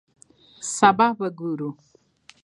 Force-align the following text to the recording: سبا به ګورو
سبا 0.75 1.07
به 1.17 1.27
ګورو 1.39 1.69